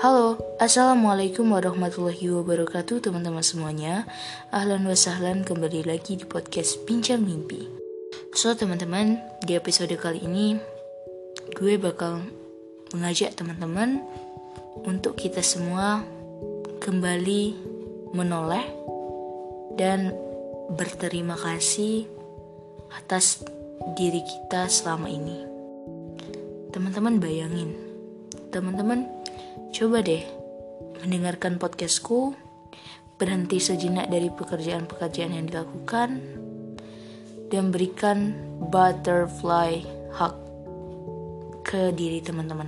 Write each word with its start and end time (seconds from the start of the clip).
Halo, 0.00 0.40
Assalamualaikum 0.56 1.52
warahmatullahi 1.52 2.32
wabarakatuh 2.32 3.04
teman-teman 3.04 3.44
semuanya. 3.44 4.08
Ahlan 4.48 4.88
wa 4.88 4.96
sahlan 4.96 5.44
kembali 5.44 5.84
lagi 5.84 6.16
di 6.16 6.24
podcast 6.24 6.80
Bincang 6.88 7.20
Mimpi. 7.20 7.68
So 8.32 8.56
teman-teman, 8.56 9.20
di 9.44 9.60
episode 9.60 9.92
kali 10.00 10.24
ini 10.24 10.56
Gue 11.52 11.76
bakal 11.76 12.24
mengajak 12.96 13.36
teman-teman 13.36 14.00
Untuk 14.88 15.20
kita 15.20 15.44
semua 15.44 16.00
kembali 16.80 17.60
menoleh 18.16 18.64
Dan 19.76 20.16
berterima 20.80 21.36
kasih 21.36 22.08
atas 22.96 23.44
diri 24.00 24.24
kita 24.24 24.64
selama 24.64 25.12
ini. 25.12 25.44
Teman-teman 26.72 27.20
bayangin 27.20 27.76
Teman-teman 28.48 29.19
Coba 29.70 30.02
deh 30.02 30.26
mendengarkan 30.98 31.54
podcastku, 31.54 32.34
berhenti 33.22 33.62
sejenak 33.62 34.10
dari 34.10 34.26
pekerjaan-pekerjaan 34.26 35.30
yang 35.30 35.46
dilakukan, 35.46 36.18
dan 37.54 37.70
berikan 37.70 38.34
butterfly 38.66 39.78
hug 40.10 40.34
ke 41.62 41.94
diri 41.94 42.18
teman-teman. 42.18 42.66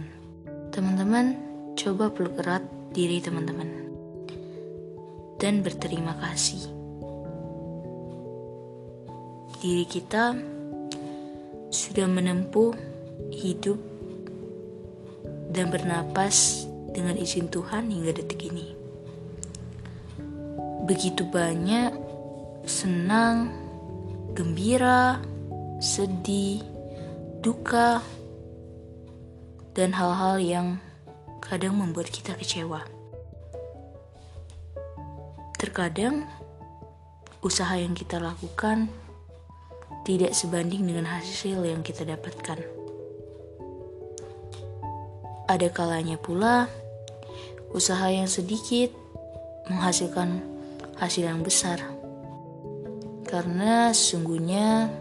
Teman-teman, 0.70 1.34
coba 1.74 2.06
peluk 2.14 2.38
erat 2.38 2.62
diri 2.94 3.18
teman-teman 3.18 3.90
dan 5.42 5.58
berterima 5.66 6.14
kasih. 6.22 6.70
Diri 9.58 9.90
kita 9.90 10.38
sudah 11.66 12.06
menempuh 12.06 12.70
hidup 13.34 13.78
dan 15.50 15.66
bernapas 15.66 16.70
dengan 16.92 17.16
izin 17.16 17.48
Tuhan 17.48 17.88
hingga 17.88 18.12
detik 18.12 18.48
ini. 18.52 18.76
Begitu 20.84 21.24
banyak 21.24 21.92
senang, 22.68 23.50
gembira, 24.36 25.18
sedih, 25.82 26.62
duka, 27.42 28.04
dan 29.72 29.96
hal-hal 29.96 30.36
yang 30.38 30.66
kadang 31.40 31.80
membuat 31.80 32.12
kita 32.12 32.36
kecewa. 32.36 32.84
Terkadang 35.56 36.28
usaha 37.42 37.74
yang 37.74 37.96
kita 37.96 38.22
lakukan 38.22 38.86
tidak 40.02 40.34
sebanding 40.34 40.86
dengan 40.86 41.06
hasil 41.06 41.62
yang 41.62 41.82
kita 41.82 42.02
dapatkan. 42.02 42.58
Ada 45.46 45.68
kalanya 45.70 46.18
pula 46.18 46.70
usaha 47.72 48.08
yang 48.12 48.28
sedikit 48.28 48.92
menghasilkan 49.68 50.44
hasil 51.00 51.24
yang 51.28 51.40
besar. 51.40 51.80
Karena 53.26 53.90
sesungguhnya 53.96 54.92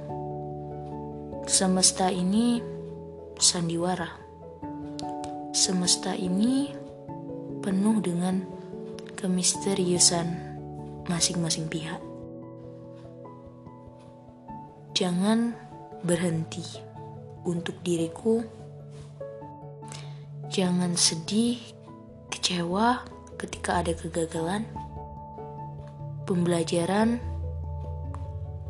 semesta 1.48 2.08
ini 2.08 2.64
sandiwara. 3.36 4.08
Semesta 5.52 6.16
ini 6.16 6.72
penuh 7.60 8.00
dengan 8.00 8.40
kemisteriusan 9.20 10.28
masing-masing 11.12 11.68
pihak. 11.68 12.00
Jangan 14.96 15.52
berhenti 16.08 16.64
untuk 17.44 17.76
diriku. 17.84 18.42
Jangan 20.52 20.96
sedih 20.96 21.58
kecewa 22.52 23.08
ketika 23.40 23.80
ada 23.80 23.96
kegagalan, 23.96 24.68
pembelajaran 26.28 27.24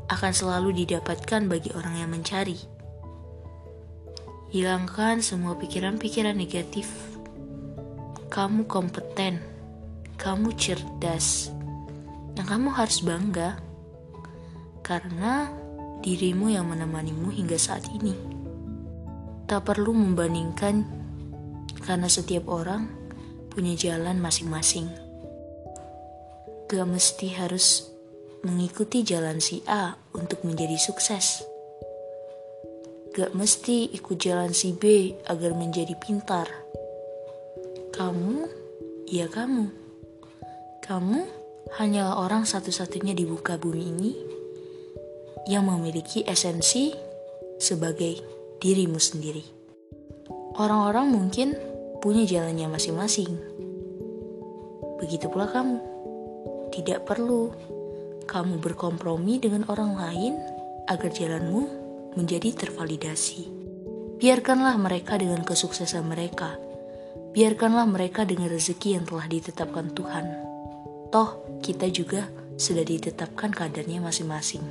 akan 0.06 0.34
selalu 0.38 0.86
didapatkan 0.86 1.50
bagi 1.50 1.74
orang 1.74 1.97
yang 1.97 2.14
mencari. 2.14 2.62
Hilangkan 4.53 5.25
semua 5.25 5.58
pikiran-pikiran 5.58 6.38
negatif. 6.38 6.94
Kamu 8.30 8.69
kompeten, 8.69 9.42
kamu 10.13 10.53
cerdas, 10.62 11.50
dan 12.38 12.46
kamu 12.46 12.69
harus 12.78 13.02
bangga 13.02 13.58
karena 14.86 15.50
dirimu 16.06 16.53
yang 16.53 16.69
menemanimu 16.69 17.34
hingga 17.34 17.58
saat 17.58 17.90
ini. 17.98 18.13
Tak 19.50 19.66
perlu 19.66 19.90
membandingkan, 19.90 20.86
karena 21.81 22.06
setiap 22.06 22.46
orang 22.46 23.00
punya 23.51 23.75
jalan 23.75 24.23
masing-masing. 24.23 24.88
Gak 26.72 26.88
mesti 26.88 27.35
harus 27.35 27.91
mengikuti 28.47 29.03
jalan 29.03 29.44
si 29.44 29.59
A 29.67 30.00
untuk 30.16 30.47
menjadi 30.47 30.79
sukses. 30.79 31.44
Gak 33.12 33.35
mesti 33.35 33.91
ikut 33.91 34.16
jalan 34.16 34.56
si 34.56 34.72
B 34.72 35.12
agar 35.28 35.51
menjadi 35.51 36.00
pintar. 36.00 36.47
Kamu, 37.91 38.47
ya 39.12 39.28
kamu. 39.28 39.68
Kamu 40.79 41.19
hanyalah 41.75 42.23
orang 42.23 42.47
satu-satunya 42.47 43.12
di 43.12 43.28
buka 43.28 43.59
bumi 43.59 43.83
ini 43.83 44.12
yang 45.51 45.68
memiliki 45.68 46.23
esensi 46.23 46.95
sebagai 47.59 48.16
dirimu 48.63 48.95
sendiri. 48.95 49.44
Orang-orang 50.56 51.12
mungkin 51.12 51.71
punya 52.01 52.25
jalannya 52.25 52.66
masing-masing. 52.66 53.29
Begitu 54.97 55.29
pula 55.29 55.45
kamu. 55.45 55.78
Tidak 56.73 57.06
perlu 57.06 57.53
kamu 58.25 58.57
berkompromi 58.57 59.38
dengan 59.38 59.69
orang 59.69 59.94
lain 59.94 60.34
agar 60.89 61.13
jalanmu 61.13 61.63
menjadi 62.17 62.66
tervalidasi. 62.66 63.47
Biarkanlah 64.17 64.81
mereka 64.81 65.22
dengan 65.22 65.45
kesuksesan 65.45 66.09
mereka. 66.09 66.57
Biarkanlah 67.31 67.85
mereka 67.85 68.25
dengan 68.25 68.50
rezeki 68.50 68.97
yang 68.97 69.06
telah 69.06 69.29
ditetapkan 69.29 69.94
Tuhan. 69.94 70.25
Toh, 71.13 71.29
kita 71.62 71.85
juga 71.94 72.25
sudah 72.57 72.81
ditetapkan 72.81 73.53
kadarnya 73.53 74.01
masing-masing. 74.01 74.63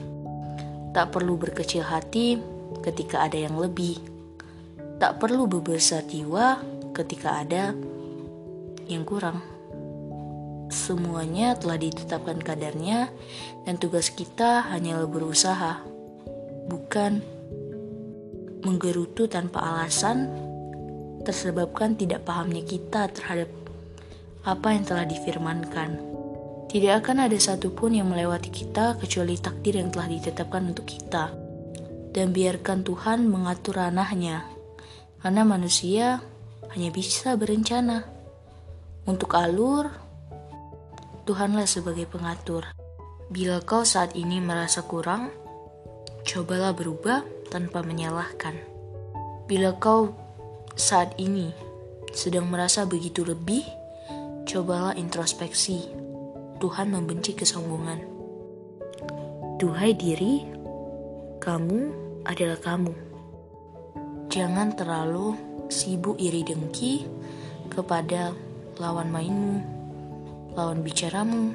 Tak 0.91 1.15
perlu 1.15 1.39
berkecil 1.39 1.87
hati 1.87 2.43
ketika 2.83 3.23
ada 3.27 3.39
yang 3.39 3.55
lebih. 3.55 3.99
Tak 4.99 5.23
perlu 5.23 5.49
berbesar 5.49 6.05
jiwa 6.05 6.80
ketika 6.93 7.43
ada 7.43 7.73
yang 8.91 9.07
kurang. 9.07 9.43
Semuanya 10.71 11.59
telah 11.59 11.79
ditetapkan 11.79 12.39
kadarnya 12.39 13.11
dan 13.67 13.75
tugas 13.79 14.15
kita 14.15 14.71
hanyalah 14.71 15.11
berusaha, 15.11 15.83
bukan 16.71 17.23
menggerutu 18.63 19.27
tanpa 19.27 19.67
alasan 19.67 20.31
tersebabkan 21.27 21.99
tidak 21.99 22.23
pahamnya 22.23 22.63
kita 22.63 23.11
terhadap 23.11 23.51
apa 24.47 24.69
yang 24.73 24.85
telah 24.87 25.05
difirmankan. 25.05 26.01
Tidak 26.71 27.03
akan 27.03 27.27
ada 27.27 27.35
satupun 27.35 27.99
yang 27.99 28.07
melewati 28.15 28.47
kita 28.47 28.95
kecuali 29.03 29.35
takdir 29.43 29.83
yang 29.83 29.91
telah 29.91 30.07
ditetapkan 30.07 30.71
untuk 30.71 30.87
kita. 30.87 31.35
Dan 32.15 32.31
biarkan 32.31 32.87
Tuhan 32.87 33.27
mengatur 33.27 33.83
ranahnya. 33.83 34.47
Karena 35.19 35.43
manusia 35.43 36.23
hanya 36.75 36.91
bisa 36.95 37.35
berencana. 37.35 38.07
Untuk 39.07 39.35
alur, 39.35 39.91
Tuhanlah 41.27 41.67
sebagai 41.67 42.11
pengatur. 42.11 42.67
Bila 43.31 43.63
kau 43.63 43.87
saat 43.87 44.19
ini 44.19 44.43
merasa 44.43 44.83
kurang, 44.83 45.31
cobalah 46.27 46.75
berubah 46.75 47.23
tanpa 47.51 47.87
menyalahkan. 47.87 48.59
Bila 49.47 49.79
kau 49.79 50.11
saat 50.75 51.15
ini 51.19 51.55
sedang 52.11 52.51
merasa 52.51 52.87
begitu 52.87 53.23
lebih, 53.23 53.63
cobalah 54.47 54.95
introspeksi. 54.99 55.87
Tuhan 56.59 56.91
membenci 56.91 57.39
kesombongan. 57.39 58.03
Duhai 59.63 59.95
diri, 59.95 60.45
kamu 61.39 61.81
adalah 62.27 62.59
kamu. 62.59 62.95
Jangan 64.31 64.75
terlalu 64.77 65.50
sibuk 65.71 66.19
iri 66.19 66.43
dengki 66.45 67.07
kepada 67.71 68.35
lawan 68.77 69.09
mainmu, 69.09 69.57
lawan 70.59 70.83
bicaramu, 70.83 71.55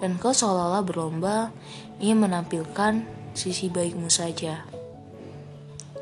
dan 0.00 0.18
kau 0.18 0.34
seolah-olah 0.34 0.82
berlomba 0.82 1.54
ingin 2.02 2.26
menampilkan 2.26 3.06
sisi 3.36 3.70
baikmu 3.70 4.08
saja. 4.10 4.64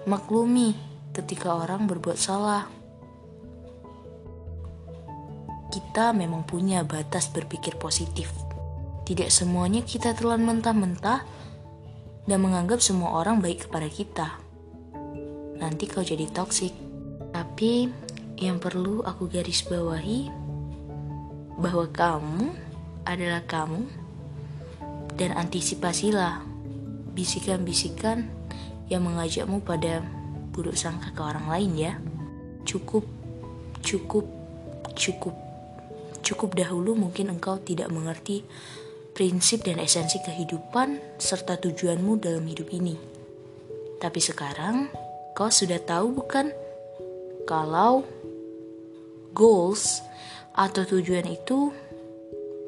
Maklumi 0.08 0.72
ketika 1.12 1.52
orang 1.52 1.84
berbuat 1.84 2.16
salah. 2.16 2.64
Kita 5.70 6.10
memang 6.10 6.42
punya 6.48 6.82
batas 6.82 7.30
berpikir 7.30 7.78
positif. 7.78 8.32
Tidak 9.06 9.30
semuanya 9.30 9.82
kita 9.86 10.14
telan 10.14 10.42
mentah-mentah 10.42 11.22
dan 12.26 12.38
menganggap 12.42 12.82
semua 12.82 13.22
orang 13.22 13.38
baik 13.42 13.66
kepada 13.68 13.86
kita. 13.90 14.28
Nanti 15.60 15.84
kau 15.86 16.02
jadi 16.02 16.26
toksik. 16.30 16.89
Tapi 17.40 17.88
yang 18.36 18.60
perlu 18.60 19.00
aku 19.00 19.24
garis 19.32 19.64
bawahi 19.64 20.28
bahwa 21.56 21.88
kamu 21.88 22.52
adalah 23.08 23.40
kamu 23.48 23.88
dan 25.16 25.32
antisipasilah 25.32 26.44
bisikan-bisikan 27.16 28.28
yang 28.92 29.08
mengajakmu 29.08 29.64
pada 29.64 30.04
buruk 30.52 30.76
sangka 30.76 31.16
ke 31.16 31.20
orang 31.24 31.48
lain 31.48 31.72
ya. 31.80 31.92
Cukup, 32.68 33.08
cukup, 33.80 34.28
cukup. 34.92 35.32
Cukup 36.20 36.52
dahulu 36.52 36.92
mungkin 36.92 37.32
engkau 37.32 37.56
tidak 37.56 37.88
mengerti 37.88 38.44
prinsip 39.16 39.64
dan 39.64 39.80
esensi 39.80 40.20
kehidupan 40.20 41.16
serta 41.16 41.56
tujuanmu 41.56 42.20
dalam 42.20 42.44
hidup 42.44 42.68
ini. 42.68 43.00
Tapi 43.96 44.20
sekarang 44.20 44.92
kau 45.32 45.48
sudah 45.48 45.80
tahu 45.80 46.20
bukan 46.20 46.52
kalau 47.44 48.04
goals 49.32 50.02
atau 50.54 50.82
tujuan 50.84 51.24
itu 51.30 51.70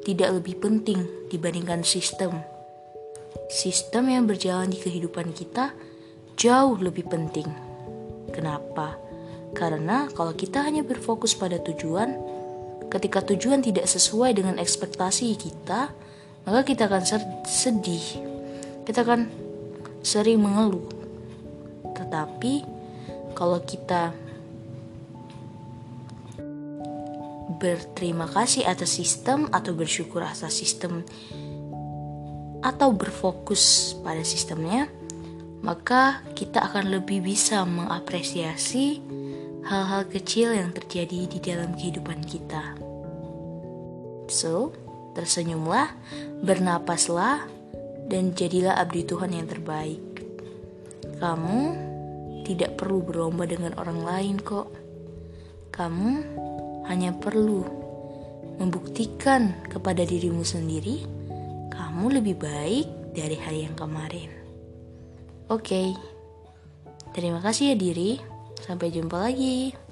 tidak 0.03 0.41
lebih 0.41 0.59
penting 0.59 0.99
dibandingkan 1.31 1.83
sistem. 1.85 2.43
Sistem 3.47 4.11
yang 4.11 4.23
berjalan 4.27 4.71
di 4.71 4.79
kehidupan 4.79 5.31
kita 5.31 5.71
jauh 6.35 6.75
lebih 6.79 7.07
penting. 7.07 7.47
Kenapa? 8.33 8.97
Karena 9.53 10.09
kalau 10.11 10.33
kita 10.33 10.65
hanya 10.65 10.81
berfokus 10.81 11.37
pada 11.37 11.61
tujuan, 11.61 12.17
ketika 12.89 13.21
tujuan 13.21 13.61
tidak 13.61 13.85
sesuai 13.85 14.33
dengan 14.33 14.57
ekspektasi 14.57 15.37
kita, 15.37 15.93
maka 16.43 16.61
kita 16.65 16.89
akan 16.89 17.03
sedih. 17.45 18.05
Kita 18.83 19.05
akan 19.05 19.29
sering 20.03 20.41
mengeluh. 20.41 20.83
Tetapi 21.93 22.53
kalau 23.37 23.61
kita 23.63 24.11
berterima 27.63 28.27
kasih 28.27 28.67
atas 28.67 28.99
sistem 28.99 29.47
atau 29.55 29.71
bersyukur 29.71 30.19
atas 30.19 30.51
sistem 30.51 31.07
atau 32.59 32.91
berfokus 32.91 33.95
pada 34.03 34.19
sistemnya, 34.27 34.91
maka 35.63 36.19
kita 36.35 36.59
akan 36.59 36.91
lebih 36.91 37.23
bisa 37.23 37.63
mengapresiasi 37.63 38.99
hal-hal 39.63 40.03
kecil 40.11 40.51
yang 40.51 40.75
terjadi 40.75 41.27
di 41.27 41.39
dalam 41.39 41.71
kehidupan 41.75 42.19
kita. 42.27 42.75
So, 44.27 44.75
tersenyumlah, 45.15 45.87
bernapaslah, 46.43 47.47
dan 48.11 48.35
jadilah 48.35 48.75
abdi 48.75 49.07
Tuhan 49.07 49.31
yang 49.31 49.47
terbaik. 49.47 50.03
Kamu 51.23 51.59
tidak 52.43 52.75
perlu 52.75 52.99
berlomba 52.99 53.47
dengan 53.47 53.71
orang 53.79 54.03
lain 54.03 54.35
kok. 54.43 54.67
Kamu 55.71 56.11
hanya 56.87 57.15
perlu 57.15 57.63
membuktikan 58.61 59.55
kepada 59.67 60.05
dirimu 60.05 60.45
sendiri 60.45 61.03
kamu 61.73 62.21
lebih 62.21 62.35
baik 62.37 62.87
dari 63.13 63.37
hari 63.37 63.65
yang 63.65 63.77
kemarin. 63.77 64.29
Oke, 65.49 65.93
terima 67.13 67.41
kasih 67.41 67.73
ya 67.73 67.75
diri. 67.77 68.17
Sampai 68.63 68.89
jumpa 68.89 69.19
lagi. 69.19 69.82